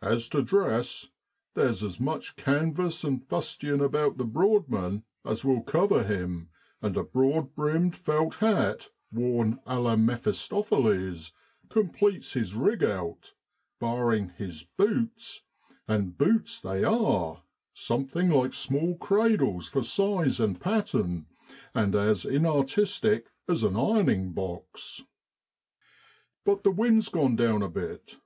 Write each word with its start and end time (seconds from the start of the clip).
6 0.00 0.12
As 0.12 0.28
to 0.28 0.42
dress, 0.42 1.08
there's 1.54 1.82
as 1.82 1.98
much 1.98 2.36
canvas 2.36 3.02
and 3.02 3.20
fustian 3.26 3.80
about 3.80 4.16
the 4.16 4.24
Broadman 4.24 5.02
as 5.24 5.44
will 5.44 5.60
cover 5.60 6.04
him, 6.04 6.50
and 6.80 6.96
a 6.96 7.02
broad 7.02 7.52
brimmed 7.56 7.96
felt 7.96 8.36
hat, 8.36 8.90
worn 9.10 9.58
a 9.66 9.80
la 9.80 9.96
Mephistopheles, 9.96 11.32
completes 11.68 12.34
his 12.34 12.54
rig 12.54 12.84
out, 12.84 13.34
barring 13.80 14.28
his' 14.38 14.62
butes,' 14.78 15.42
and 15.88 16.16
boots 16.16 16.60
they 16.60 16.84
are, 16.84 17.42
something 17.74 18.30
like 18.30 18.54
small 18.54 18.94
cradles 18.96 19.66
for 19.68 19.82
size 19.82 20.38
and 20.38 20.60
pattern, 20.60 21.26
and 21.74 21.96
as 21.96 22.24
inartistic 22.24 23.32
as 23.48 23.64
an 23.64 23.74
ironing 23.74 24.30
box.' 24.32 25.02
But 26.46 26.62
the 26.62 26.70
wind's 26.70 27.08
gone 27.08 27.34
down 27.34 27.62
a 27.64 27.68
bit. 27.68 28.18